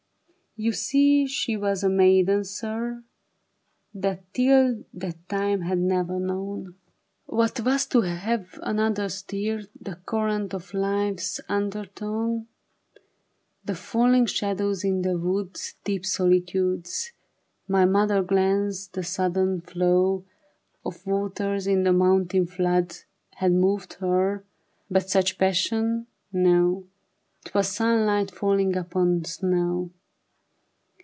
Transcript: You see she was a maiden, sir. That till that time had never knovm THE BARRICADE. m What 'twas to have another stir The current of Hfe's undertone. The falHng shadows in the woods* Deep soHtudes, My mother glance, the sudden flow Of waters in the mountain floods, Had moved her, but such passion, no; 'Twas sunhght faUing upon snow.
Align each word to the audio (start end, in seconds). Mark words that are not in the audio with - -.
You 0.57 0.73
see 0.73 1.27
she 1.27 1.55
was 1.55 1.81
a 1.81 1.87
maiden, 1.87 2.43
sir. 2.43 3.05
That 3.93 4.21
till 4.33 4.83
that 4.93 5.29
time 5.29 5.61
had 5.61 5.77
never 5.77 6.15
knovm 6.19 6.25
THE 6.27 6.63
BARRICADE. 6.65 7.29
m 7.29 7.37
What 7.37 7.55
'twas 7.55 7.85
to 7.85 8.01
have 8.01 8.59
another 8.61 9.07
stir 9.07 9.61
The 9.79 9.95
current 10.05 10.53
of 10.53 10.71
Hfe's 10.73 11.39
undertone. 11.47 12.47
The 13.63 13.73
falHng 13.73 14.27
shadows 14.27 14.83
in 14.83 15.03
the 15.03 15.17
woods* 15.17 15.75
Deep 15.85 16.03
soHtudes, 16.03 17.11
My 17.69 17.85
mother 17.85 18.21
glance, 18.21 18.87
the 18.87 19.03
sudden 19.03 19.61
flow 19.61 20.25
Of 20.85 21.07
waters 21.07 21.65
in 21.65 21.83
the 21.83 21.93
mountain 21.93 22.45
floods, 22.45 23.05
Had 23.35 23.53
moved 23.53 23.93
her, 23.93 24.43
but 24.89 25.09
such 25.09 25.37
passion, 25.37 26.07
no; 26.33 26.85
'Twas 27.45 27.69
sunhght 27.69 28.31
faUing 28.31 28.75
upon 28.75 29.23
snow. 29.23 29.91